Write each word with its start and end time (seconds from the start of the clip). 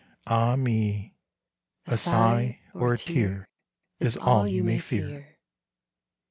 ah 0.25 0.55
me! 0.55 1.13
A 1.85 1.95
sigh 1.95 2.59
or 2.73 2.93
a 2.93 2.97
tear 2.97 3.47
Is 3.99 4.17
all 4.17 4.47
you 4.47 4.63
may 4.63 4.79
fear. 4.79 5.37